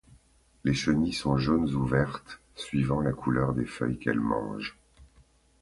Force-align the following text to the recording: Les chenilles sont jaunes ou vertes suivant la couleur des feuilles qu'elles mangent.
Les 0.63 0.73
chenilles 0.73 1.13
sont 1.13 1.37
jaunes 1.37 1.75
ou 1.75 1.85
vertes 1.85 2.39
suivant 2.55 3.01
la 3.01 3.11
couleur 3.11 3.53
des 3.53 3.67
feuilles 3.67 3.99
qu'elles 3.99 4.19
mangent. 4.19 4.75